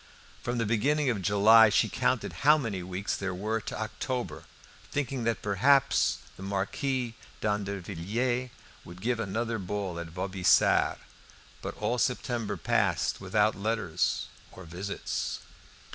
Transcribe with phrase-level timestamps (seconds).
[0.41, 4.45] From the beginning of July she counted how many weeks there were to October,
[4.91, 8.49] thinking that perhaps the Marquis d'Andervilliers
[8.83, 10.97] would give another ball at Vaubyessard.
[11.61, 15.41] But all September passed without letters or visits.